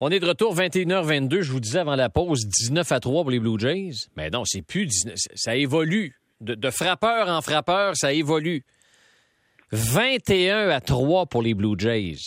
On 0.00 0.10
est 0.10 0.20
de 0.20 0.26
retour 0.26 0.54
21h22. 0.54 1.40
Je 1.40 1.50
vous 1.50 1.58
disais 1.58 1.80
avant 1.80 1.96
la 1.96 2.08
pause 2.08 2.46
19 2.46 2.92
à 2.92 3.00
3 3.00 3.22
pour 3.22 3.32
les 3.32 3.40
Blue 3.40 3.58
Jays. 3.58 4.06
Mais 4.16 4.30
non, 4.30 4.44
c'est 4.44 4.62
plus 4.62 4.86
19. 4.86 5.16
Ça 5.34 5.56
évolue. 5.56 6.14
De, 6.40 6.70
frappeur 6.70 7.28
en 7.28 7.42
frappeur, 7.42 7.96
ça 7.96 8.12
évolue. 8.12 8.64
21 9.72 10.68
à 10.68 10.80
3 10.80 11.26
pour 11.26 11.42
les 11.42 11.52
Blue 11.54 11.74
Jays. 11.76 12.18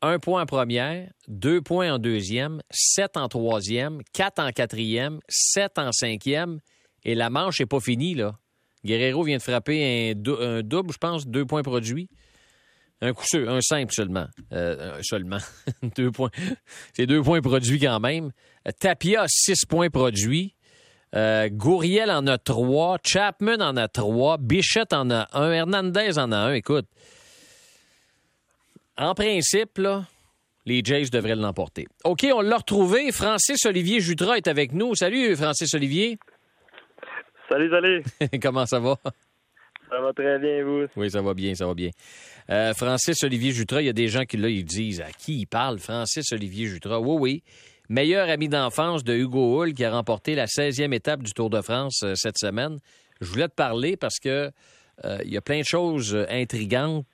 Un 0.00 0.18
point 0.18 0.42
en 0.42 0.46
première, 0.46 1.10
deux 1.26 1.60
points 1.60 1.92
en 1.92 1.98
deuxième, 1.98 2.62
sept 2.70 3.18
en 3.18 3.28
troisième, 3.28 4.00
quatre 4.14 4.38
en 4.38 4.50
quatrième, 4.50 5.18
sept 5.28 5.78
en 5.78 5.92
cinquième. 5.92 6.60
Et 7.04 7.14
la 7.14 7.28
manche 7.28 7.60
n'est 7.60 7.66
pas 7.66 7.80
finie, 7.80 8.14
là. 8.14 8.38
Guerrero 8.82 9.24
vient 9.24 9.36
de 9.36 9.42
frapper 9.42 10.14
un, 10.14 10.32
un 10.40 10.62
double, 10.62 10.92
je 10.94 10.98
pense, 10.98 11.26
deux 11.26 11.44
points 11.44 11.62
produits. 11.62 12.08
Un 13.00 13.12
coup 13.12 13.24
sûr, 13.24 13.48
un 13.48 13.60
simple 13.60 13.92
seulement. 13.92 14.26
Euh, 14.52 14.98
seulement. 15.02 15.38
deux 15.96 16.10
points. 16.10 16.30
C'est 16.94 17.06
deux 17.06 17.22
points 17.22 17.40
produits 17.40 17.78
quand 17.78 18.00
même. 18.00 18.32
Tapia, 18.80 19.24
six 19.28 19.64
points 19.64 19.90
produits. 19.90 20.54
Euh, 21.14 21.48
Gouriel 21.48 22.10
en 22.10 22.26
a 22.26 22.38
trois. 22.38 22.98
Chapman 23.04 23.60
en 23.60 23.76
a 23.76 23.88
trois. 23.88 24.36
Bichette 24.38 24.92
en 24.92 25.10
a 25.10 25.28
un. 25.32 25.52
Hernandez 25.52 26.18
en 26.18 26.32
a 26.32 26.36
un. 26.36 26.52
Écoute, 26.54 26.86
en 28.96 29.14
principe, 29.14 29.78
là, 29.78 30.04
les 30.66 30.82
Jays 30.84 31.08
devraient 31.10 31.36
l'emporter. 31.36 31.86
OK, 32.04 32.26
on 32.34 32.40
l'a 32.40 32.56
retrouvé. 32.56 33.12
Francis 33.12 33.64
Olivier 33.64 34.00
Jutras 34.00 34.36
est 34.36 34.48
avec 34.48 34.72
nous. 34.72 34.96
Salut, 34.96 35.36
Francis 35.36 35.72
Olivier. 35.74 36.18
Salut, 37.48 37.70
salut. 37.70 38.02
Comment 38.42 38.66
ça 38.66 38.80
va? 38.80 38.96
Ça 39.88 40.00
va 40.00 40.12
très 40.12 40.38
bien, 40.38 40.64
vous? 40.64 40.86
Oui, 40.96 41.10
ça 41.10 41.22
va 41.22 41.32
bien, 41.32 41.54
ça 41.54 41.66
va 41.66 41.74
bien. 41.74 41.90
Euh, 42.50 42.72
Francis 42.72 43.22
Olivier 43.24 43.52
Jutras, 43.52 43.82
il 43.82 43.86
y 43.86 43.90
a 43.90 43.94
des 43.94 44.08
gens 44.08 44.24
qui 44.24 44.38
là, 44.38 44.48
ils 44.48 44.64
disent 44.64 45.02
à 45.02 45.12
qui 45.12 45.40
il 45.40 45.46
parle, 45.46 45.78
Francis 45.78 46.32
Olivier 46.32 46.66
Jutras? 46.66 46.98
Oui, 46.98 47.16
oui. 47.20 47.42
Meilleur 47.90 48.28
ami 48.28 48.48
d'enfance 48.48 49.04
de 49.04 49.14
Hugo 49.14 49.62
Hull 49.62 49.74
qui 49.74 49.84
a 49.84 49.90
remporté 49.90 50.34
la 50.34 50.46
16e 50.46 50.94
étape 50.94 51.22
du 51.22 51.32
Tour 51.32 51.50
de 51.50 51.60
France 51.60 52.02
euh, 52.04 52.14
cette 52.14 52.38
semaine. 52.38 52.78
Je 53.20 53.26
voulais 53.26 53.48
te 53.48 53.54
parler 53.54 53.96
parce 53.96 54.18
que 54.18 54.50
euh, 55.04 55.18
il 55.24 55.32
y 55.32 55.36
a 55.36 55.42
plein 55.42 55.60
de 55.60 55.66
choses 55.66 56.16
intrigantes 56.30 57.04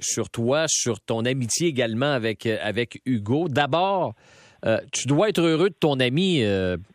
sur 0.00 0.30
toi, 0.30 0.64
sur 0.68 1.00
ton 1.00 1.26
amitié 1.26 1.68
également 1.68 2.12
avec, 2.12 3.02
Hugo. 3.04 3.48
D'abord, 3.50 4.14
tu 4.90 5.06
dois 5.06 5.28
être 5.28 5.42
heureux 5.42 5.68
de 5.68 5.74
ton 5.74 6.00
ami, 6.00 6.42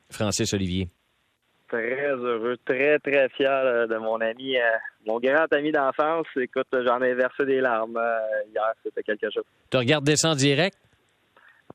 Francis 0.09 0.51
Olivier 0.51 0.89
heureux, 2.15 2.57
très, 2.65 2.99
très 2.99 3.29
fier 3.29 3.87
de 3.87 3.97
mon 3.97 4.19
ami, 4.21 4.57
euh, 4.57 4.61
mon 5.05 5.19
grand 5.19 5.51
ami 5.51 5.71
d'enfance. 5.71 6.27
Écoute, 6.35 6.67
j'en 6.71 7.01
ai 7.01 7.13
versé 7.13 7.45
des 7.45 7.61
larmes 7.61 7.97
euh, 7.97 8.19
hier, 8.53 8.73
c'était 8.83 9.03
quelque 9.03 9.29
chose. 9.31 9.43
Tu 9.69 9.77
regardes 9.77 10.15
ça 10.15 10.29
en 10.29 10.35
direct? 10.35 10.77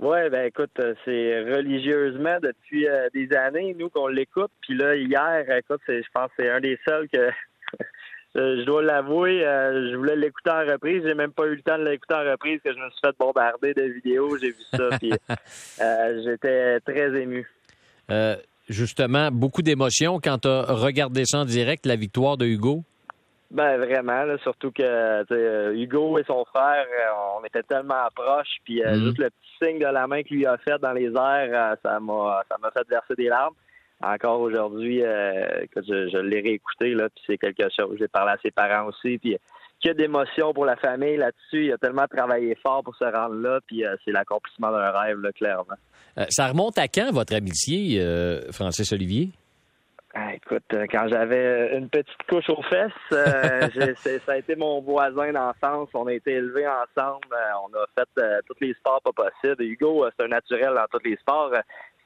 Oui, 0.00 0.30
ben 0.30 0.46
écoute, 0.46 0.80
c'est 1.04 1.40
religieusement 1.40 2.38
depuis 2.40 2.88
euh, 2.88 3.08
des 3.12 3.34
années, 3.36 3.74
nous, 3.78 3.90
qu'on 3.90 4.06
l'écoute. 4.06 4.52
Puis 4.60 4.76
là, 4.76 4.94
hier, 4.94 5.44
écoute, 5.56 5.80
je 5.88 6.02
pense 6.14 6.28
que 6.28 6.42
c'est 6.42 6.50
un 6.50 6.60
des 6.60 6.78
seuls 6.86 7.08
que 7.08 7.30
je 8.34 8.64
dois 8.64 8.82
l'avouer, 8.82 9.40
je 9.40 9.96
voulais 9.96 10.16
l'écouter 10.16 10.50
en 10.50 10.64
reprise. 10.64 11.02
J'ai 11.04 11.14
même 11.14 11.32
pas 11.32 11.46
eu 11.46 11.56
le 11.56 11.62
temps 11.62 11.78
de 11.78 11.84
l'écouter 11.84 12.14
en 12.14 12.30
reprise 12.30 12.60
que 12.64 12.72
je 12.72 12.78
me 12.78 12.90
suis 12.90 13.00
fait 13.04 13.16
bombarder 13.18 13.74
de 13.74 13.82
vidéos. 13.82 14.36
J'ai 14.38 14.50
vu 14.50 14.62
ça, 14.72 14.88
puis 14.98 15.12
j'étais 16.24 16.80
très 16.80 17.20
ému 17.20 17.46
justement 18.68 19.30
beaucoup 19.30 19.62
d'émotions 19.62 20.20
quand 20.22 20.38
tu 20.38 20.48
as 20.48 20.62
regardé 20.62 21.24
ça 21.24 21.40
en 21.40 21.44
direct, 21.44 21.86
la 21.86 21.96
victoire 21.96 22.36
de 22.36 22.46
Hugo? 22.46 22.84
Ben 23.50 23.78
vraiment, 23.78 24.24
surtout 24.42 24.70
que 24.70 24.82
euh, 24.82 25.72
Hugo 25.74 26.18
et 26.18 26.24
son 26.24 26.44
frère, 26.44 26.84
euh, 26.84 27.38
on 27.40 27.44
était 27.46 27.62
tellement 27.62 28.06
proches, 28.14 28.58
puis 28.64 28.82
euh, 28.82 28.94
mhm. 28.94 29.04
juste 29.06 29.18
le 29.18 29.30
petit 29.30 29.64
signe 29.64 29.78
de 29.78 29.86
la 29.86 30.06
main 30.06 30.22
qu'il 30.22 30.36
lui 30.36 30.46
a 30.46 30.58
fait 30.58 30.78
dans 30.82 30.92
les 30.92 31.06
airs, 31.06 31.76
ça 31.82 31.98
m'a 31.98 32.42
ça 32.50 32.58
m'a 32.60 32.70
fait 32.70 32.86
verser 32.88 33.14
des 33.16 33.28
larmes. 33.28 33.54
Encore 34.00 34.40
aujourd'hui, 34.40 35.00
que 35.00 35.82
je, 35.82 36.08
je 36.08 36.18
l'ai 36.18 36.40
réécouté 36.40 36.94
là, 36.94 37.08
puis 37.08 37.24
c'est 37.26 37.38
quelque 37.38 37.64
chose. 37.74 37.96
J'ai 37.98 38.06
parlé 38.06 38.32
à 38.32 38.36
ses 38.40 38.52
parents 38.52 38.86
aussi, 38.86 39.18
puis 39.18 39.36
a 39.86 39.94
d'émotions 39.94 40.52
pour 40.52 40.64
la 40.64 40.76
famille 40.76 41.16
là-dessus. 41.16 41.66
Il 41.66 41.72
a 41.72 41.78
tellement 41.78 42.06
travaillé 42.06 42.56
fort 42.56 42.82
pour 42.82 42.96
se 42.96 43.04
rendre 43.04 43.36
là, 43.36 43.60
puis 43.66 43.84
c'est 44.04 44.12
l'accomplissement 44.12 44.72
d'un 44.72 44.90
rêve, 44.90 45.18
là, 45.20 45.32
clairement. 45.32 45.76
Euh, 46.18 46.26
ça 46.30 46.48
remonte 46.48 46.78
à 46.78 46.88
quand, 46.88 47.10
votre 47.12 47.34
amitié, 47.34 48.00
euh, 48.00 48.40
Francis 48.50 48.92
Olivier? 48.92 49.30
Ah, 50.14 50.34
écoute, 50.34 50.64
euh, 50.72 50.86
quand 50.90 51.06
j'avais 51.08 51.76
une 51.76 51.88
petite 51.88 52.22
couche 52.28 52.48
aux 52.48 52.62
fesses, 52.62 52.90
ça 53.10 54.32
a 54.32 54.36
été 54.36 54.56
mon 54.56 54.80
voisin 54.80 55.32
d'enfance. 55.32 55.90
On 55.94 56.06
a 56.08 56.12
été 56.12 56.32
élevés 56.32 56.66
ensemble. 56.66 57.28
on 57.62 57.76
a 57.76 57.86
fait 57.96 58.42
tous 58.46 58.56
les 58.60 58.74
sports 58.74 59.00
pas 59.02 59.12
possibles. 59.12 59.62
Hugo, 59.62 60.06
c'est 60.16 60.24
un 60.24 60.28
naturel 60.28 60.74
dans 60.74 60.86
tous 60.90 61.06
les 61.06 61.16
sports. 61.16 61.52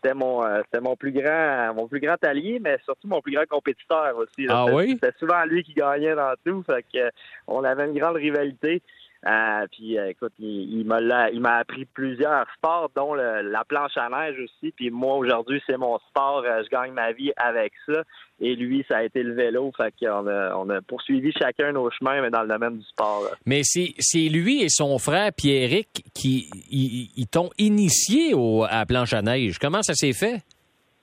C'était 0.02 0.14
mon, 0.14 0.42
c'était 0.64 0.80
mon 0.80 0.96
plus 0.96 1.12
grand, 1.12 1.74
mon 1.74 1.86
plus 1.86 2.00
grand 2.00 2.22
allié, 2.24 2.58
mais 2.60 2.76
surtout 2.84 3.06
mon 3.06 3.20
plus 3.20 3.34
grand 3.34 3.46
compétiteur 3.48 4.16
aussi. 4.16 4.46
Ah 4.48 4.66
oui? 4.66 4.98
C'était 5.00 5.16
souvent 5.16 5.44
lui 5.44 5.62
qui 5.62 5.74
gagnait 5.74 6.16
dans 6.16 6.34
tout. 6.44 6.64
Fait 6.64 6.84
que, 6.92 7.10
on 7.46 7.62
avait 7.62 7.86
une 7.86 7.96
grande 7.96 8.16
rivalité. 8.16 8.82
Euh, 9.24 9.66
puis 9.70 9.98
euh, 9.98 10.10
écoute, 10.10 10.32
il, 10.40 10.80
il 10.80 10.84
m'a 10.84 11.56
appris 11.56 11.84
plusieurs 11.84 12.44
sports, 12.56 12.90
dont 12.96 13.14
la 13.14 13.64
planche 13.64 13.96
à 13.96 14.08
neige 14.08 14.36
aussi. 14.40 14.72
Puis 14.72 14.90
moi 14.90 15.16
aujourd'hui, 15.16 15.62
c'est 15.66 15.76
mon 15.76 15.98
sport. 16.10 16.42
Euh, 16.44 16.62
je 16.64 16.68
gagne 16.68 16.92
ma 16.92 17.12
vie 17.12 17.32
avec 17.36 17.72
ça. 17.86 18.02
Et 18.40 18.56
lui, 18.56 18.84
ça 18.88 18.98
a 18.98 19.02
été 19.04 19.22
le 19.22 19.34
vélo. 19.34 19.70
Fait 19.76 19.94
qu'on 20.00 20.26
a, 20.26 20.56
on 20.56 20.68
a 20.70 20.82
poursuivi 20.82 21.32
chacun 21.32 21.70
nos 21.72 21.88
chemins, 21.90 22.20
mais 22.20 22.30
dans 22.30 22.42
le 22.42 22.48
domaine 22.48 22.78
du 22.78 22.84
sport. 22.84 23.28
Mais 23.46 23.60
c'est, 23.62 23.94
c'est 23.98 24.28
lui 24.28 24.62
et 24.62 24.68
son 24.68 24.98
frère 24.98 25.32
Pierrick 25.32 26.04
qui 26.14 26.50
ils, 26.68 27.26
t'ont 27.28 27.50
initié 27.58 28.34
au, 28.34 28.64
à 28.64 28.78
la 28.78 28.86
planche 28.86 29.12
à 29.12 29.22
neige. 29.22 29.58
Comment 29.60 29.82
ça 29.82 29.94
s'est 29.94 30.12
fait? 30.12 30.42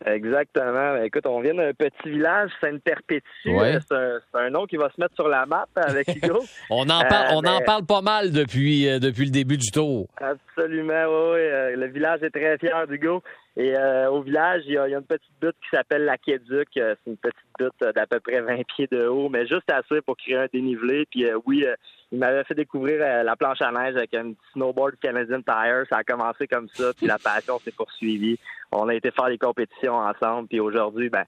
Exactement. 0.06 0.94
Ben, 0.94 1.04
écoute, 1.04 1.26
on 1.26 1.42
vient 1.42 1.54
d'un 1.54 1.74
petit 1.74 2.10
village, 2.10 2.52
Sainte-Perpétue. 2.62 3.24
C'est 3.44 4.40
un, 4.40 4.50
nom 4.50 4.66
qui 4.66 4.78
va 4.78 4.90
se 4.96 5.00
mettre 5.00 5.16
sur 5.16 5.28
la 5.28 5.46
map 5.46 5.68
avec 5.76 6.08
Hugo. 6.16 6.40
on 6.70 6.90
en 6.90 7.02
parle, 7.02 7.28
on 7.34 7.40
en 7.40 7.60
euh, 7.60 7.66
parle 7.66 7.86
pas 7.86 8.02
mal 8.02 8.32
depuis, 8.32 8.88
euh, 8.88 9.00
depuis 9.00 9.26
le 9.26 9.32
début 9.32 9.58
du 9.58 9.72
tour. 9.72 10.08
Absolument, 10.18 11.06
oui. 11.06 11.40
Euh, 11.40 11.76
le 11.76 11.88
village 11.88 12.24
est 12.24 12.30
très 12.30 12.58
fier 12.58 12.88
d'Hugo. 12.88 13.22
Et 13.62 13.76
au 14.10 14.22
village, 14.22 14.64
il 14.68 14.74
y, 14.74 14.78
a, 14.78 14.88
une 14.88 15.04
petite 15.04 15.30
butte 15.42 15.56
qui 15.62 15.76
s'appelle 15.76 16.06
l'Aqueduc. 16.06 16.70
C'est 16.74 16.98
une 17.06 17.18
petite 17.18 17.36
butte 17.60 17.94
d'à 17.94 18.08
peu 18.08 18.22
près 18.22 18.40
20 18.40 18.64
pieds 18.64 18.88
de 18.90 19.06
haut, 19.06 19.28
mais 19.28 19.46
juste 19.48 19.70
assez 19.70 20.02
pour 20.02 20.16
créer 20.16 20.38
un 20.38 20.48
dénivelé. 20.52 21.06
Puis 21.12 21.26
oui, 21.46 21.66
il 22.14 22.20
m'avait 22.20 22.46
fait 22.46 22.56
découvrir 22.56 23.00
la 23.24 23.36
planche 23.36 23.62
à 23.62 23.70
neige 23.72 23.98
avec 23.98 24.14
un 24.14 24.32
petit 24.32 24.52
snowboard 24.54 24.96
Canadian 25.02 25.42
Tire. 25.42 25.84
Ça 25.90 25.98
a 25.98 26.04
commencé 26.06 26.48
comme 26.48 26.70
ça, 26.70 26.94
puis 26.96 27.06
la 27.06 27.18
passion 27.18 27.60
s'est 27.60 27.74
poursuivie 27.74 28.40
on 28.72 28.88
a 28.88 28.96
été 28.96 29.12
faire 29.12 29.28
des 29.28 29.38
compétitions 29.38 29.96
ensemble. 29.96 30.48
Puis 30.48 30.60
aujourd'hui, 30.60 31.10
ben, 31.10 31.24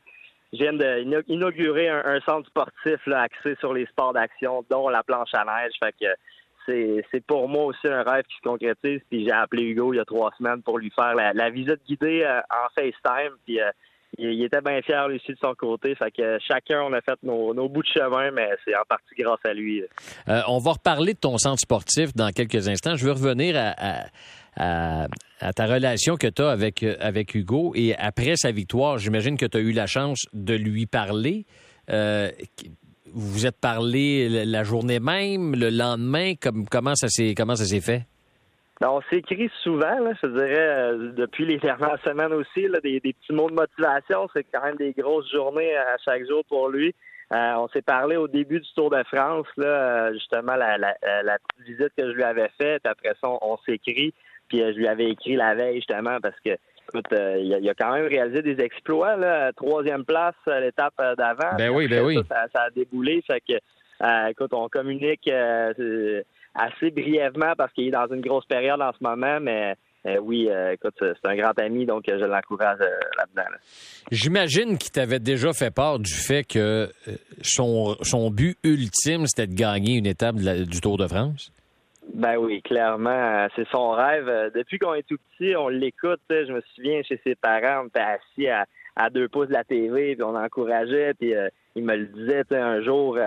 je 0.53 0.59
viens 0.59 0.74
d'inaugurer 1.24 1.90
un, 1.90 2.03
un, 2.06 2.20
centre 2.22 2.47
sportif 2.47 3.06
là, 3.06 3.22
axé 3.22 3.56
sur 3.59 3.74
les 3.74 3.86
sports 3.88 4.14
d'action, 4.14 4.66
dont 4.70 4.90
la 4.90 5.03
planche 5.03 5.34
à 5.34 5.46
neige. 5.46 5.74
Fait 5.81 5.94
que 6.00 6.08
c'est 6.66 7.25
pour 7.25 7.47
moi 7.47 7.66
aussi 7.66 7.88
un 7.88 8.03
rêve 8.03 8.23
qui 8.23 8.35
se 8.38 8.41
concrétise. 8.41 9.01
Puis 9.09 9.25
j'ai 9.25 9.31
appelé 9.31 9.63
Hugo 9.63 9.94
il 9.94 9.97
y 9.97 9.99
a 9.99 10.05
trois 10.05 10.31
semaines 10.38 10.61
pour 10.61 10.77
lui 10.77 10.91
faire 10.91 11.13
la, 11.16 11.49
visite 11.49 11.81
guidée 11.88 12.23
euh, 12.23 12.39
en 12.49 12.69
FaceTime. 12.75 13.35
Puis 13.45 13.59
euh, 13.59 13.72
il, 14.17 14.44
était 14.44 14.61
bien 14.61 14.81
fier 14.81 15.07
lui 15.07 15.22
de 15.27 15.35
son 15.41 15.53
côté. 15.55 15.95
Fait 15.95 16.11
que 16.11 16.38
chacun 16.39 16.83
on 16.83 16.94
a 16.94 17.01
fait 17.01 17.17
nos, 17.23 17.53
bouts 17.69 17.81
de 17.81 17.88
chemin, 17.88 18.31
mais 18.31 18.49
c'est 18.66 18.75
en 18.75 18.83
partie 18.88 19.16
grâce 19.17 19.39
à 19.45 19.53
lui. 19.53 19.83
Euh, 20.27 20.41
on 20.47 20.59
va 20.59 20.73
reparler 20.73 21.13
de 21.13 21.19
ton 21.19 21.38
centre 21.38 21.59
sportif 21.59 22.13
dans 22.16 22.29
quelques 22.29 22.67
instants. 22.67 22.95
Je 22.95 23.05
veux 23.05 23.13
revenir 23.13 23.55
à 23.57 24.05
à, 24.57 25.07
ta 25.55 25.66
relation 25.66 26.17
que 26.17 26.28
tu 26.28 26.41
as 26.41 26.49
avec, 26.49 26.83
avec 26.83 27.35
Hugo. 27.35 27.73
Et 27.75 27.95
après 27.95 28.35
sa 28.35 28.51
victoire, 28.51 28.97
j'imagine 28.97 29.38
que 29.38 29.45
tu 29.45 29.57
as 29.57 29.61
eu 29.61 29.72
la 29.72 29.88
chance 29.88 30.25
de 30.33 30.53
lui 30.53 30.85
parler. 30.85 31.45
Vous 33.13 33.45
êtes 33.45 33.59
parlé 33.59 34.45
la 34.45 34.63
journée 34.63 34.99
même, 34.99 35.55
le 35.55 35.69
lendemain, 35.69 36.33
comme, 36.41 36.67
comment 36.69 36.95
ça 36.95 37.07
s'est 37.07 37.33
comment 37.35 37.55
ça 37.55 37.66
s'est 37.66 37.81
fait? 37.81 38.03
Ben, 38.79 38.89
on 38.89 39.01
s'écrit 39.11 39.51
souvent, 39.61 40.11
je 40.23 40.27
dirais, 40.27 40.57
euh, 40.57 41.11
depuis 41.11 41.46
les 41.46 41.58
dernières 41.59 42.02
semaines 42.03 42.34
aussi, 42.34 42.66
des, 42.84 42.99
petits 42.99 43.34
mots 43.34 43.49
de 43.49 43.55
motivation. 43.55 44.28
C'est 44.34 44.46
quand 44.52 44.63
même 44.63 44.78
des 44.78 44.93
grosses 44.93 45.31
journées 45.31 45.75
à 45.75 45.97
chaque 46.03 46.28
jour 46.28 46.43
pour 46.49 46.69
lui. 46.69 46.96
on 47.31 47.67
s'est 47.69 47.84
parlé 47.84 48.16
au 48.16 48.28
début 48.28 48.59
du 48.59 48.73
Tour 48.73 48.90
de 48.90 49.03
France, 49.03 49.47
là, 49.57 50.11
justement, 50.14 50.55
la, 50.55 50.96
petite 51.03 51.67
visite 51.67 51.93
que 51.96 52.07
je 52.07 52.16
lui 52.16 52.23
avais 52.23 52.49
faite. 52.59 52.85
Après 52.85 53.14
ça, 53.22 53.29
on 53.29 53.57
s'écrit. 53.66 54.14
Puis 54.52 54.61
euh, 54.61 54.73
je 54.73 54.78
lui 54.79 54.87
avais 54.87 55.09
écrit 55.09 55.35
la 55.35 55.55
veille 55.55 55.78
justement 55.78 56.19
parce 56.22 56.40
que 56.43 56.57
écoute, 56.93 57.11
euh, 57.14 57.38
il, 57.40 57.70
a, 57.70 57.73
quand 57.73 57.93
même 57.93 58.08
réalisé 58.08 58.41
des 58.41 58.64
exploits, 58.64 59.16
là, 59.16 59.52
troisième 59.53 60.03
place 60.05 60.35
à 60.46 60.59
l'étape 60.59 60.93
euh, 60.99 61.16
d'avant. 61.16 61.55
Ben 61.58 61.70
oui, 61.70 61.88
ben 61.88 62.03
oui. 62.03 62.20
Ça, 62.29 62.61
a 62.61 62.70
déboulé, 62.70 63.23
fait 63.26 63.41
que 63.41 64.29
écoute, 64.29 64.53
on 64.53 64.67
communique 64.67 65.29
assez 65.29 66.91
brièvement 66.91 67.53
parce 67.58 67.72
qu'il 67.73 67.88
est 67.88 67.91
dans 67.91 68.08
une 68.08 68.22
grosse 68.22 68.46
période 68.46 68.82
en 68.82 68.91
ce 68.91 69.03
moment, 69.03 69.40
mais 69.40 69.76
oui, 70.20 70.49
écoute, 70.72 70.96
c'est 70.99 71.29
un 71.29 71.35
grand 71.35 71.58
ami, 71.59 71.85
donc 71.85 72.05
je 72.08 72.26
l'encourage 72.26 72.79
là-dedans. 72.79 73.55
J'imagine 74.11 74.79
qu'il 74.79 74.91
t'avait 74.91 75.20
déjà 75.20 75.53
fait 75.53 75.70
part 75.70 75.99
du 75.99 76.11
fait 76.11 76.43
que 76.43 76.90
son, 77.43 77.96
son 78.02 78.32
but 78.32 78.58
ultime, 78.64 79.28
c'était 79.28 79.46
de 79.46 79.53
gagner 79.53 79.97
une 79.97 80.08
étape 80.08 80.38
du 80.38 80.82
Tour 80.82 80.97
de 80.97 81.05
France? 81.05 81.52
Ben 82.14 82.38
oui, 82.38 82.62
clairement, 82.62 83.48
c'est 83.56 83.68
son 83.70 83.92
rêve. 83.92 84.52
Depuis 84.56 84.80
qu'on 84.80 84.94
est 84.94 85.08
tout 85.08 85.18
petit, 85.18 85.56
on 85.56 85.70
l'écoute. 85.70 86.22
Je 86.30 86.52
me 86.52 86.62
souviens 86.76 87.03
chez 87.03 87.20
ses 87.24 87.36
parents, 87.36 87.84
on 87.84 87.88
était 87.88 88.00
assis 88.00 88.48
à, 88.48 88.66
deux 89.09 89.30
pouces 89.30 89.48
de 89.48 89.53
la 89.53 89.64
TV, 89.64 90.16
puis 90.16 90.24
on 90.24 90.36
encourageait, 90.36 91.14
puis 91.14 91.34
il 91.76 91.84
me 91.84 91.96
le 91.96 92.06
disait 92.08 92.44
un 92.52 92.82
jour 92.82 93.18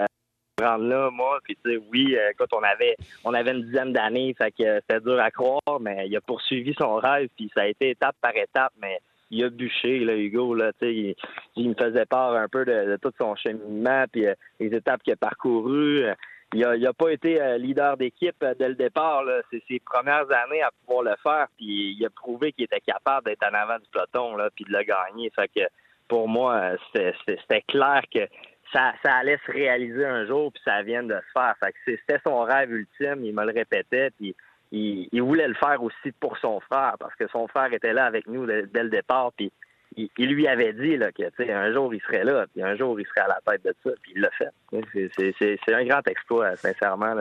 rendre 0.62 0.84
là, 0.84 1.10
moi. 1.10 1.38
Puis 1.44 1.56
tu 1.64 1.72
sais, 1.72 1.82
oui, 1.92 2.16
quand 2.38 2.52
on 2.52 2.62
avait 2.62 2.96
on 3.24 3.34
avait 3.34 3.52
une 3.52 3.64
dizaine 3.64 3.92
d'années, 3.92 4.34
fait 4.36 4.50
que 4.50 4.80
c'était 4.80 5.00
dur 5.00 5.20
à 5.20 5.30
croire, 5.30 5.80
mais 5.80 6.06
il 6.08 6.16
a 6.16 6.20
poursuivi 6.20 6.74
son 6.78 6.96
rêve, 6.96 7.28
puis 7.36 7.50
ça 7.54 7.62
a 7.62 7.66
été 7.66 7.90
étape 7.90 8.16
par 8.20 8.36
étape, 8.36 8.72
mais 8.80 8.98
il 9.30 9.44
a 9.44 9.48
bûché, 9.48 10.00
là, 10.00 10.14
Hugo, 10.16 10.54
là, 10.54 10.72
tu 10.80 10.86
sais, 10.86 11.16
il, 11.56 11.68
me 11.68 11.74
faisait 11.74 12.06
part 12.06 12.34
un 12.34 12.48
peu 12.48 12.64
de, 12.64 12.96
tout 13.02 13.12
son 13.18 13.34
cheminement, 13.34 14.04
puis 14.12 14.26
euh, 14.26 14.34
les 14.60 14.74
étapes 14.74 15.02
qu'il 15.02 15.12
a 15.12 15.16
parcourues. 15.16 16.06
Il 16.54 16.60
n'a 16.60 16.88
a 16.88 16.92
pas 16.92 17.10
été 17.10 17.40
euh, 17.42 17.58
leader 17.58 17.96
d'équipe 17.96 18.36
euh, 18.42 18.54
dès 18.58 18.68
le 18.68 18.74
départ. 18.76 19.24
C'est 19.50 19.62
ses 19.68 19.80
premières 19.80 20.30
années 20.30 20.62
à 20.62 20.70
pouvoir 20.70 21.02
le 21.04 21.16
faire. 21.22 21.48
Puis 21.56 21.96
il 21.98 22.06
a 22.06 22.10
prouvé 22.10 22.52
qu'il 22.52 22.64
était 22.64 22.80
capable 22.80 23.26
d'être 23.26 23.44
en 23.44 23.54
avant 23.54 23.78
du 23.78 23.86
peloton 23.92 24.36
là, 24.36 24.48
puis 24.54 24.64
de 24.64 24.72
le 24.72 24.82
gagner. 24.84 25.30
Fait 25.34 25.48
que 25.48 25.66
pour 26.08 26.28
moi, 26.28 26.72
c'était 26.94 27.62
clair 27.62 28.02
que 28.12 28.28
ça, 28.72 28.92
allait 29.04 29.38
se 29.46 29.52
réaliser 29.52 30.04
un 30.04 30.26
jour, 30.26 30.52
puis 30.52 30.62
ça 30.64 30.82
vient 30.82 31.02
de 31.02 31.14
se 31.14 31.32
faire. 31.32 31.54
c'était 31.84 32.20
son 32.24 32.42
rêve 32.42 32.70
ultime, 32.72 33.24
il 33.24 33.34
me 33.34 33.44
le 33.44 33.52
répétait, 33.52 34.10
puis 34.10 34.34
il, 34.72 35.22
voulait 35.22 35.48
le 35.48 35.54
faire 35.54 35.82
aussi 35.82 36.12
pour 36.18 36.36
son 36.38 36.60
frère, 36.60 36.96
parce 36.98 37.14
que 37.14 37.28
son 37.28 37.46
frère 37.46 37.72
était 37.72 37.92
là 37.92 38.06
avec 38.06 38.26
nous 38.26 38.46
dès, 38.46 38.82
le 38.82 38.90
départ, 38.90 39.32
puis 39.36 39.52
il, 39.96 40.28
lui 40.28 40.46
avait 40.46 40.72
dit 40.72 40.96
là, 40.96 41.10
que 41.12 41.22
un 41.50 41.72
jour 41.72 41.94
il 41.94 42.00
serait 42.00 42.24
là, 42.24 42.46
puis 42.52 42.62
un 42.62 42.76
jour 42.76 42.98
il 42.98 43.06
serait 43.06 43.22
à 43.22 43.28
la 43.28 43.52
tête 43.52 43.64
de 43.64 43.74
ça, 43.82 43.90
puis 44.02 44.12
il 44.14 44.20
l'a 44.20 44.30
fait. 44.30 45.56
C'est 45.64 45.74
un 45.74 45.84
grand 45.84 46.06
exploit, 46.08 46.56
sincèrement. 46.56 47.14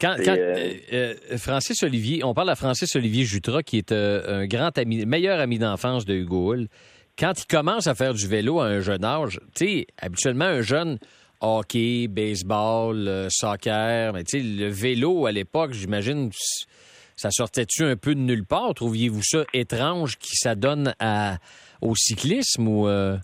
quand, 0.00 0.16
euh, 0.26 0.74
euh, 0.92 1.14
Francis 1.38 1.82
Olivier, 1.82 2.24
on 2.24 2.34
parle 2.34 2.50
à 2.50 2.56
Francis 2.56 2.94
Olivier 2.96 3.24
Jutra, 3.24 3.62
qui 3.62 3.78
est 3.78 3.92
euh, 3.92 4.42
un 4.42 4.46
grand 4.46 4.76
ami, 4.78 5.04
meilleur 5.06 5.40
ami 5.40 5.58
d'enfance 5.58 6.04
de 6.04 6.14
Hugo 6.14 6.52
Hull 6.52 6.68
quand 7.18 7.32
il 7.38 7.46
commence 7.46 7.86
à 7.86 7.94
faire 7.94 8.14
du 8.14 8.26
vélo 8.26 8.60
à 8.60 8.66
un 8.66 8.80
jeune 8.80 9.04
âge, 9.04 9.38
tu 9.54 9.66
sais, 9.66 9.86
habituellement, 10.00 10.46
un 10.46 10.62
jeune 10.62 10.98
hockey, 11.40 12.06
baseball, 12.08 13.06
euh, 13.08 13.28
soccer, 13.30 14.12
mais 14.12 14.24
tu 14.24 14.40
sais, 14.40 14.46
le 14.46 14.68
vélo 14.68 15.26
à 15.26 15.32
l'époque, 15.32 15.72
j'imagine, 15.72 16.30
ça 17.22 17.30
sortait-tu 17.30 17.84
un 17.84 17.94
peu 17.94 18.16
de 18.16 18.20
nulle 18.20 18.44
part? 18.44 18.74
Trouviez-vous 18.74 19.22
ça 19.22 19.44
étrange 19.54 20.18
qui 20.18 20.34
s'adonne 20.34 20.92
à, 20.98 21.36
au 21.80 21.94
cyclisme 21.94 22.66
ou. 22.66 22.88
Euh? 22.88 23.16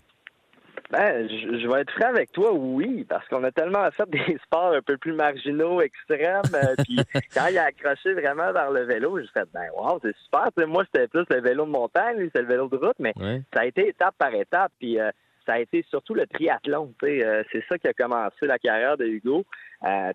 Ben, 0.89 1.27
je, 1.27 1.67
vais 1.67 1.81
être 1.81 1.91
franc 1.91 2.07
avec 2.07 2.31
toi, 2.31 2.51
oui, 2.53 3.05
parce 3.07 3.27
qu'on 3.27 3.43
a 3.43 3.51
tellement 3.51 3.87
fait 3.97 4.09
des 4.09 4.37
sports 4.45 4.73
un 4.73 4.81
peu 4.81 4.97
plus 4.97 5.13
marginaux, 5.13 5.81
extrêmes, 5.81 6.41
euh, 6.55 6.75
puis 6.83 6.97
quand 7.33 7.47
il 7.47 7.57
a 7.57 7.65
accroché 7.65 8.13
vraiment 8.13 8.51
vers 8.53 8.71
le 8.71 8.85
vélo, 8.85 9.19
j'ai 9.19 9.27
fait, 9.27 9.47
ben 9.53 9.67
wow, 9.77 9.99
c'est 10.01 10.15
super. 10.23 10.47
moi, 10.67 10.85
c'était 10.85 11.07
plus 11.07 11.25
le 11.29 11.41
vélo 11.41 11.65
de 11.65 11.71
montagne, 11.71 12.17
lui, 12.17 12.31
c'est 12.33 12.41
le 12.41 12.47
vélo 12.47 12.69
de 12.69 12.77
route, 12.77 12.97
mais 12.99 13.13
ça 13.53 13.61
a 13.61 13.65
été 13.65 13.89
étape 13.89 14.15
par 14.17 14.33
étape, 14.33 14.71
puis 14.79 14.97
euh, 14.99 15.11
ça 15.49 15.55
a 15.55 15.59
été 15.59 15.83
surtout 15.89 16.13
le 16.13 16.27
triathlon. 16.27 16.93
Euh, 17.03 17.43
c'est 17.51 17.63
ça 17.67 17.79
qui 17.79 17.87
a 17.87 17.93
commencé 17.93 18.45
la 18.45 18.59
carrière 18.59 18.97
de 18.97 19.05
Hugo. 19.05 19.45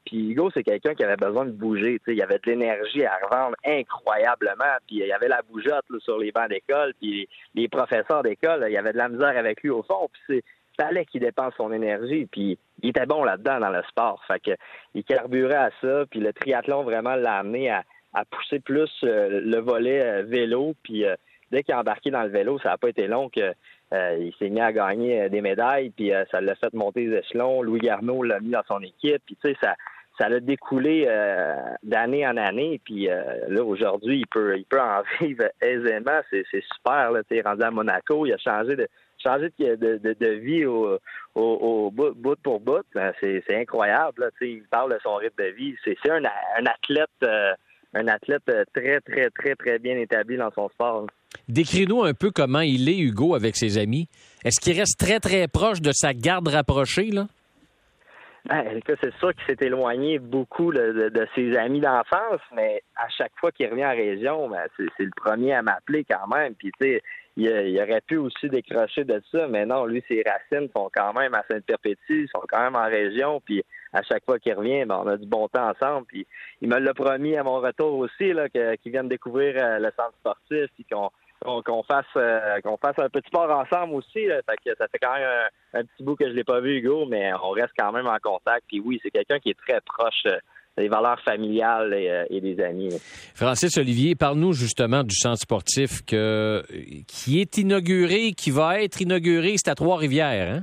puis 0.07 0.31
Hugo, 0.31 0.51
c'est 0.55 0.63
quelqu'un 0.63 0.95
qui 0.95 1.03
avait 1.03 1.17
besoin 1.17 1.45
de 1.45 1.51
bouger. 1.51 2.01
Il 2.07 2.23
avait 2.23 2.39
de 2.39 2.51
l'énergie 2.51 3.05
à 3.05 3.19
revendre 3.25 3.57
incroyablement. 3.67 4.77
Puis 4.87 4.99
il 5.01 5.07
y 5.07 5.13
avait 5.13 5.27
la 5.27 5.43
bougeotte 5.43 5.87
sur 5.99 6.19
les 6.19 6.31
bancs 6.31 6.49
d'école. 6.49 6.95
Puis 7.01 7.29
les, 7.57 7.69
professeurs 7.69 8.23
d'école, 8.23 8.65
il 8.69 8.73
y 8.73 8.77
avait 8.77 8.93
de 8.93 8.99
la 8.99 9.09
misère 9.09 9.37
avec 9.37 9.61
lui 9.63 9.71
au 9.71 9.83
fond. 9.83 10.09
Puis 10.29 10.41
fallait 10.77 11.05
qu'il 11.05 11.21
dépense 11.21 11.55
son 11.57 11.73
énergie, 11.73 12.27
puis 12.27 12.59
il 12.83 12.91
était 12.91 13.07
bon 13.07 13.25
là-dedans 13.25 13.61
dans 13.61 13.71
le 13.71 13.83
sport. 13.89 14.23
Fait 14.27 14.41
que 14.41 14.53
il 14.95 15.05
carburait 15.05 15.55
à 15.55 15.71
ça, 15.81 16.05
puis 16.11 16.21
le 16.21 16.33
triathlon 16.33 16.83
vraiment 16.83 17.17
l'a 17.17 17.39
amené 17.39 17.71
à, 17.71 17.85
pousser 18.31 18.61
plus 18.61 18.91
euh, 19.03 19.41
le 19.45 19.59
volet 19.59 20.01
euh, 20.01 20.23
vélo, 20.23 20.75
puis 20.85 21.05
euh, 21.05 21.17
dès 21.51 21.63
qu'il 21.63 21.75
a 21.75 21.81
embarqué 21.81 22.11
dans 22.11 22.23
le 22.23 22.29
vélo, 22.29 22.59
ça 22.61 22.71
n'a 22.71 22.79
pas 22.79 22.89
été 22.89 23.07
long 23.07 23.29
que 23.29 23.53
il 23.93 24.35
s'est 24.41 24.49
mis 24.49 24.61
à 24.61 24.73
gagner 24.73 25.29
des 25.29 25.41
médailles, 25.41 25.91
puis 25.91 26.11
ça 26.31 26.41
l'a 26.41 26.57
fait 26.57 26.73
monter 26.75 27.07
les 27.07 27.19
échelons. 27.19 27.63
Louis 27.63 27.79
Garneau 27.79 28.25
l'a 28.25 28.41
mis 28.41 28.51
dans 28.51 28.65
son 28.67 28.81
équipe, 28.81 29.23
puis 29.25 29.37
tu 29.41 29.51
sais 29.51 29.57
ça 29.63 29.77
ça 30.19 30.29
l'a 30.29 30.41
découlé 30.41 31.07
d'année 31.83 32.27
en 32.27 32.37
année. 32.37 32.81
Puis 32.85 33.07
là, 33.07 33.65
aujourd'hui, 33.65 34.21
il 34.21 34.27
peut, 34.27 34.57
il 34.59 34.65
peut 34.65 34.81
en 34.81 35.03
vivre 35.21 35.45
aisément. 35.61 36.21
C'est, 36.31 36.45
super. 36.75 37.13
Là, 37.13 37.23
il 37.31 37.37
est 37.37 37.43
rendu 37.43 37.63
à 37.63 37.71
Monaco. 37.71 38.27
Il 38.27 38.33
a 38.33 38.39
changé 38.39 38.77
de, 38.77 38.89
changer 39.25 39.51
de, 39.59 40.29
vie 40.29 40.67
au, 40.67 41.91
bout, 41.91 42.37
pour 42.43 42.61
bout, 42.61 42.85
ben, 42.95 43.13
c'est 43.21 43.43
incroyable. 43.51 44.31
Il 44.41 44.63
parle 44.65 44.93
de 44.93 44.99
son 45.03 45.17
rythme 45.17 45.43
de 45.43 45.51
vie. 45.51 45.75
C'est 45.85 46.11
un, 46.11 46.23
athlète 46.67 47.09
euh, 47.23 47.53
un 47.95 48.09
athlète 48.09 48.43
euh, 48.49 48.65
très, 48.75 49.01
très, 49.01 49.31
très, 49.31 49.55
très 49.55 49.79
bien 49.79 49.97
établi 49.97 50.37
dans 50.37 50.51
son 50.55 50.69
sport. 50.69 51.07
Décris-nous 51.49 52.03
un 52.03 52.15
peu 52.15 52.31
comment 52.31 52.61
il 52.61 52.89
est, 52.89 52.99
Hugo, 52.99 53.35
avec 53.35 53.57
ses 53.57 53.79
amis. 53.79 54.09
Est-ce 54.45 54.61
qu'il 54.61 54.79
reste 54.79 54.99
très, 54.99 55.21
très 55.21 55.49
proche 55.49 55.81
de 55.81 55.93
sa 55.93 56.15
garde 56.15 56.49
rapprochée, 56.49 57.11
là? 57.11 57.27
Ben, 58.47 58.79
c'est 58.87 59.15
sûr 59.15 59.33
qu'il 59.35 59.47
s'est 59.47 59.67
éloigné 59.67 60.19
beaucoup 60.19 60.71
de, 60.71 61.27
ses 61.35 61.57
amis 61.57 61.81
d'enfance, 61.81 62.43
mais 62.55 62.83
à 62.95 63.09
chaque 63.09 63.33
fois 63.41 63.51
qu'il 63.51 63.71
revient 63.71 63.87
en 63.87 63.97
région, 63.97 64.49
ben, 64.51 64.67
c'est 64.77 65.05
le 65.05 65.11
premier 65.17 65.55
à 65.55 65.63
m'appeler 65.63 66.05
quand 66.05 66.27
même. 66.27 66.55
Puis, 66.55 66.71
tu 66.79 66.87
sais, 66.87 67.03
il, 67.39 67.81
aurait 67.81 68.03
pu 68.03 68.19
aussi 68.19 68.51
décrocher 68.51 69.05
de 69.05 69.23
ça, 69.33 69.49
mais 69.49 69.65
non, 69.65 69.87
lui, 69.87 70.05
ses 70.09 70.23
racines 70.23 70.69
sont 70.77 70.91
quand 70.95 71.15
même 71.15 71.35
à 71.35 71.43
Sainte-Perpétue, 71.51 72.29
sont 72.29 72.45
quand 72.47 72.61
même 72.61 72.77
en 72.77 72.85
région, 72.85 73.41
puis 73.41 73.65
à 73.95 74.03
chaque 74.03 74.25
fois 74.27 74.39
qu'il 74.39 74.53
revient, 74.53 74.85
ben, 74.85 75.01
on 75.03 75.09
a 75.09 75.17
du 75.17 75.27
bon 75.27 75.49
temps 75.49 75.71
ensemble. 75.71 76.07
Puis 76.07 76.27
il 76.61 76.69
me 76.69 76.79
l'a 76.79 76.93
promis 76.93 77.37
à 77.37 77.43
mon 77.43 77.61
retour 77.61 77.97
aussi, 77.99 78.35
là, 78.35 78.51
qu'il 78.51 78.93
vienne 78.93 79.09
découvrir 79.09 79.55
euh, 79.57 79.79
le 79.79 79.91
centre 79.97 80.15
sportif, 80.19 80.67
puis 80.75 80.85
qu'on 80.93 81.11
fasse 81.87 82.05
euh, 82.17 82.61
qu'on 82.63 82.77
fasse 82.77 82.99
un 82.99 83.09
petit 83.09 83.29
sport 83.29 83.51
ensemble 83.51 83.95
aussi. 83.95 84.27
Fait 84.27 84.57
que 84.65 84.77
ça 84.77 84.87
fait 84.91 84.99
quand 85.01 85.15
même 85.15 85.29
un, 85.75 85.85
petit 85.85 86.03
bout 86.03 86.17
que 86.17 86.29
je 86.29 86.35
l'ai 86.35 86.45
pas 86.45 86.61
vu, 86.61 86.79
Hugo, 86.79 87.07
mais 87.07 87.33
on 87.43 87.51
reste 87.51 87.73
quand 87.79 87.93
même 87.93 88.07
en 88.07 88.19
contact. 88.23 88.65
Puis 88.69 88.81
oui, 88.81 89.01
c'est 89.03 89.11
quelqu'un 89.11 89.39
qui 89.39 89.51
est 89.51 89.59
très 89.67 89.81
proche 89.81 90.23
euh, 90.27 90.39
des 90.77 90.89
valeurs 90.89 91.21
familiales 91.21 91.93
euh, 91.93 92.25
et, 92.31 92.41
des 92.41 92.61
amis. 92.63 92.91
Francis 93.35 93.77
Olivier, 93.79 94.15
parle-nous 94.15 94.53
justement 94.53 95.05
du 95.05 95.15
centre 95.15 95.41
sportif 95.41 96.05
que, 96.05 96.63
qui 97.07 97.41
est 97.41 97.59
inauguré, 97.59 98.33
qui 98.33 98.51
va 98.51 98.81
être 98.83 99.01
inauguré, 99.01 99.55
c'est 99.57 99.71
à 99.71 99.75
Trois-Rivières, 99.75 100.55
hein? 100.55 100.63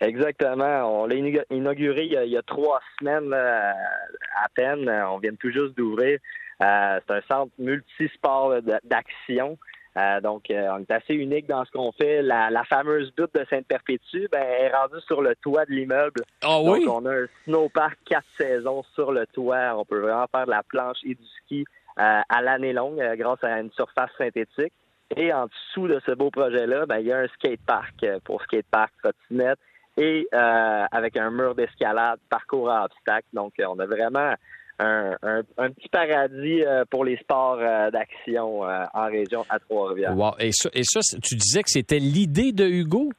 Exactement. 0.00 1.02
On 1.02 1.06
l'a 1.06 1.14
inauguré 1.50 2.06
il 2.06 2.28
y, 2.28 2.36
a, 2.36 2.42
trois 2.42 2.80
semaines 2.98 3.32
à 3.32 4.48
peine. 4.52 4.90
On 5.08 5.18
vient 5.18 5.32
tout 5.38 5.52
juste 5.52 5.76
d'ouvrir. 5.76 6.18
Euh, 6.62 7.00
c'est 7.06 7.14
un 7.14 7.22
centre 7.28 7.52
multisport 7.58 8.54
d'action. 8.84 9.58
Euh, 9.96 10.20
donc, 10.20 10.50
euh, 10.50 10.68
on 10.72 10.80
est 10.80 10.90
assez 10.90 11.14
unique 11.14 11.46
dans 11.46 11.64
ce 11.64 11.70
qu'on 11.70 11.92
fait. 11.92 12.22
La, 12.22 12.64
fameuse 12.64 13.12
butte 13.14 13.34
de 13.34 13.44
Sainte-Perpétue 13.48 14.28
ben, 14.30 14.42
est 14.42 14.74
rendue 14.74 15.00
sur 15.06 15.20
le 15.20 15.34
toit 15.36 15.66
de 15.66 15.72
l'immeuble. 15.72 16.22
Ah 16.42 16.60
donc, 16.64 16.82
on 16.88 17.04
a 17.06 17.12
un 17.12 17.26
snowpark 17.44 17.98
quatre 18.06 18.26
saisons 18.38 18.82
sur 18.94 19.12
le 19.12 19.26
toit. 19.26 19.76
On 19.76 19.84
peut 19.84 20.00
vraiment 20.00 20.26
faire 20.30 20.46
de 20.46 20.50
la 20.50 20.62
planche 20.62 20.98
et 21.04 21.14
du 21.14 21.26
ski 21.42 21.64
euh, 21.98 22.20
à 22.26 22.42
l'année 22.42 22.72
longue 22.72 23.02
grâce 23.16 23.42
à 23.44 23.60
une 23.60 23.70
surface 23.72 24.10
synthétique. 24.16 24.72
Et 25.14 25.30
en 25.32 25.44
dessous 25.46 25.88
de 25.88 26.00
ce 26.06 26.12
beau 26.12 26.30
projet-là, 26.30 26.86
ben, 26.86 26.98
il 26.98 27.08
y 27.08 27.12
a 27.12 27.18
un 27.18 27.28
skatepark 27.28 28.06
pour 28.24 28.42
skatepark, 28.42 28.92
trottinette 29.02 29.58
et 29.98 30.26
avec 30.32 31.18
un 31.18 31.30
mur 31.30 31.54
d'escalade, 31.54 32.18
parcours 32.30 32.70
à 32.70 32.86
obstacles. 32.86 33.28
Donc, 33.34 33.52
on 33.58 33.78
a 33.78 33.84
vraiment 33.84 34.34
un, 34.82 35.70
petit 35.70 35.88
paradis 35.88 36.62
euh, 36.62 36.84
pour 36.90 37.04
les 37.04 37.16
sports 37.18 37.58
euh, 37.60 37.90
d'action 37.90 38.64
euh, 38.64 38.84
en 38.94 39.06
région 39.06 39.44
à 39.48 39.58
Trois-Rivières. 39.58 40.14
Et 40.38 40.52
ça, 40.52 40.70
et 40.72 40.82
ça, 40.84 41.00
tu 41.22 41.36
disais 41.36 41.62
que 41.62 41.70
c'était 41.70 41.98
l'idée 41.98 42.52
de 42.52 42.66
Hugo? 42.66 43.10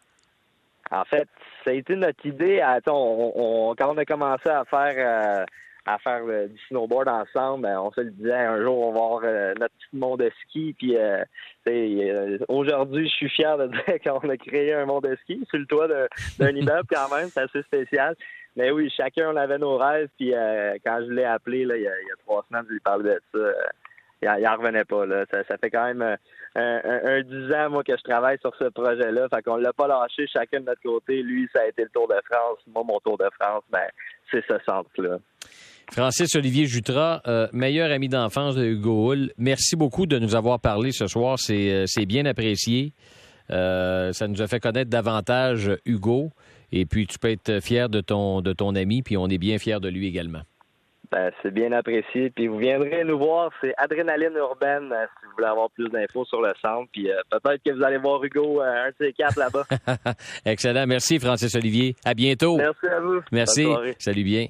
En 0.91 1.05
fait, 1.05 1.27
ça 1.63 1.71
a 1.71 1.73
été 1.73 1.95
notre 1.95 2.25
idée. 2.25 2.61
quand 2.85 2.93
on 2.93 3.97
a 3.97 4.05
commencé 4.05 4.49
à 4.49 4.63
faire 4.65 5.45
à 5.85 5.97
faire 5.99 6.25
du 6.25 6.57
snowboard 6.67 7.09
ensemble, 7.09 7.63
ben, 7.63 7.79
on 7.79 7.91
se 7.91 8.01
le 8.01 8.11
disait 8.11 8.33
un 8.33 8.61
jour 8.61 8.77
on 8.79 8.91
va 8.93 8.99
avoir 8.99 9.21
notre 9.59 9.75
petit 9.75 9.97
monde 9.97 10.19
de 10.19 10.31
ski. 10.43 10.75
Puis 10.77 10.95
aujourd'hui, 12.47 13.09
je 13.09 13.13
suis 13.13 13.29
fier 13.29 13.57
de 13.57 13.67
dire 13.87 13.99
qu'on 14.03 14.29
a 14.29 14.37
créé 14.37 14.73
un 14.73 14.85
monde 14.85 15.03
de 15.03 15.15
ski 15.23 15.45
sur 15.49 15.59
le 15.59 15.65
toit 15.65 15.87
d'un 15.87 16.55
immeuble 16.55 16.87
quand 16.89 17.13
même. 17.15 17.27
C'est 17.29 17.41
assez 17.41 17.61
spécial. 17.63 18.15
Mais 18.55 18.71
oui, 18.71 18.89
chacun 18.95 19.31
on 19.33 19.35
avait 19.35 19.57
nos 19.57 19.77
rêves. 19.77 20.09
Puis 20.17 20.33
euh, 20.33 20.75
quand 20.85 20.99
je 21.05 21.11
l'ai 21.11 21.25
appelé 21.25 21.61
il, 21.61 21.81
y 21.81 21.87
a, 21.87 22.15
trois 22.25 22.45
semaines, 22.47 22.65
je 22.67 22.73
lui 22.73 22.79
parlais 22.79 23.15
de 23.15 23.21
ça. 23.31 23.37
Euh, 23.39 23.53
il 24.21 24.43
n'en 24.43 24.55
revenait 24.55 24.85
pas. 24.85 25.05
Ça, 25.31 25.57
fait 25.57 25.69
quand 25.69 25.85
même 25.85 26.01
euh, 26.01 26.17
un, 26.55 27.21
dix 27.23 27.53
ans, 27.53 27.69
moi, 27.71 27.83
que 27.83 27.97
je 27.97 28.03
travaille 28.03 28.37
sur 28.39 28.55
ce 28.55 28.65
projet-là. 28.65 29.27
Fait 29.27 29.41
qu'on 29.41 29.57
l'a 29.57 29.73
pas 29.73 29.87
lâché 29.87 30.27
chacun 30.27 30.61
de 30.61 30.65
notre 30.65 30.81
côté. 30.81 31.21
Lui, 31.21 31.49
ça 31.53 31.61
a 31.61 31.65
été 31.65 31.83
le 31.83 31.89
Tour 31.89 32.07
de 32.07 32.15
France. 32.31 32.59
Moi, 32.67 32.83
mon 32.87 32.99
Tour 33.01 33.17
de 33.17 33.29
France, 33.37 33.63
ben, 33.69 33.89
c'est 34.31 34.45
ce 34.47 34.57
centre-là. 34.65 35.17
Francis 35.91 36.35
Olivier 36.35 36.65
Jutra, 36.65 37.21
meilleur 37.51 37.91
ami 37.91 38.09
d'enfance 38.09 38.55
de 38.55 38.65
Hugo 38.65 39.11
Hull. 39.11 39.31
Merci 39.37 39.75
beaucoup 39.75 40.05
de 40.05 40.17
nous 40.17 40.35
avoir 40.35 40.59
parlé 40.59 40.91
ce 40.91 41.07
soir. 41.07 41.37
C'est 41.39 42.05
bien 42.05 42.25
apprécié. 42.25 42.93
ça 43.49 44.27
nous 44.27 44.41
a 44.41 44.47
fait 44.47 44.59
connaître 44.59 44.89
davantage 44.89 45.71
Hugo. 45.85 46.31
Et 46.71 46.85
puis, 46.85 47.05
tu 47.05 47.19
peux 47.19 47.29
être 47.29 47.59
fier 47.61 47.87
de 47.87 48.01
ton, 48.01 48.41
de 48.41 48.51
ton 48.51 48.75
ami, 48.75 49.03
puis 49.03 49.15
on 49.15 49.27
est 49.27 49.37
bien 49.37 49.59
fier 49.59 49.79
de 49.79 49.89
lui 49.89 50.07
également. 50.07 50.41
Ben, 51.13 51.31
c'est 51.43 51.53
bien 51.53 51.71
apprécié. 51.73 52.31
Puis 52.31 52.47
vous 52.47 52.57
viendrez 52.57 53.03
nous 53.03 53.19
voir, 53.19 53.51
c'est 53.61 53.71
Adrénaline 53.77 54.35
Urbaine, 54.35 54.91
euh, 54.91 55.05
si 55.05 55.27
vous 55.27 55.33
voulez 55.37 55.47
avoir 55.47 55.69
plus 55.69 55.87
d'infos 55.89 56.25
sur 56.25 56.41
le 56.41 56.51
centre. 56.59 56.89
Puis 56.91 57.11
euh, 57.11 57.21
peut-être 57.29 57.61
que 57.63 57.71
vous 57.71 57.83
allez 57.83 57.99
voir 57.99 58.23
Hugo, 58.23 58.63
euh, 58.63 58.85
un 58.85 58.89
de 58.89 58.95
ces 58.99 59.13
quatre 59.13 59.37
là-bas. 59.37 59.65
Excellent. 60.45 60.87
Merci, 60.87 61.19
Francis 61.19 61.53
Olivier. 61.53 61.95
À 62.03 62.15
bientôt. 62.15 62.57
Merci 62.57 62.87
à 62.87 62.99
vous. 62.99 63.21
Merci. 63.31 63.67
Salut 63.99 64.23
bien. 64.23 64.47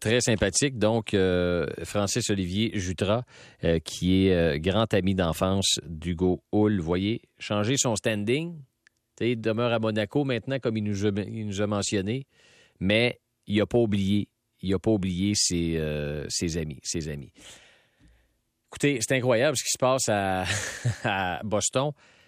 Très 0.00 0.20
sympathique. 0.20 0.78
Donc, 0.78 1.16
Francis 1.84 2.30
Olivier 2.30 2.70
Jutra, 2.74 3.24
qui 3.84 4.26
est 4.26 4.60
grand 4.60 4.92
ami 4.94 5.14
d'enfance 5.14 5.80
d'Hugo 5.84 6.42
Hull. 6.52 6.80
Voyez, 6.80 7.22
changer 7.38 7.76
son 7.76 7.96
standing. 7.96 8.56
Il 9.20 9.40
demeure 9.40 9.72
à 9.72 9.78
Monaco 9.78 10.24
maintenant, 10.24 10.58
comme 10.58 10.76
il 10.76 10.84
nous 10.84 11.60
a 11.60 11.66
mentionné. 11.66 12.26
Mais 12.80 13.20
il 13.46 13.58
n'a 13.58 13.66
pas 13.66 13.78
oublié 13.78 14.28
il 14.62 14.70
n'a 14.70 14.78
pas 14.78 14.90
oublié 14.90 15.34
euh, 15.52 16.26
ses, 16.28 16.56
amis, 16.56 16.78
ses 16.82 17.08
amis. 17.08 17.32
Écoutez, 18.68 18.98
c'est 19.00 19.16
incroyable 19.16 19.56
ce 19.56 19.64
qui 19.64 19.70
se 19.70 19.78
passe 19.78 20.08
à, 20.08 21.40
Boston. 21.44 21.90